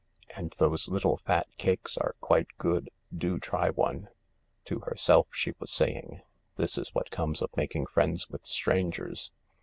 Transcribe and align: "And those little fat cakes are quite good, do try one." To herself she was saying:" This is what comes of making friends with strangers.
"And 0.35 0.49
those 0.57 0.87
little 0.89 1.17
fat 1.17 1.45
cakes 1.59 1.95
are 1.95 2.15
quite 2.21 2.47
good, 2.57 2.89
do 3.15 3.37
try 3.37 3.69
one." 3.69 4.09
To 4.65 4.79
herself 4.79 5.27
she 5.31 5.53
was 5.59 5.71
saying:" 5.71 6.23
This 6.57 6.75
is 6.79 6.95
what 6.95 7.11
comes 7.11 7.39
of 7.39 7.51
making 7.55 7.85
friends 7.85 8.27
with 8.27 8.43
strangers. 8.47 9.29